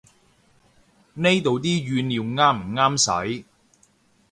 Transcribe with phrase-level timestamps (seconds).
[1.13, 2.97] 呢度啲語料啱唔啱
[3.37, 3.45] 使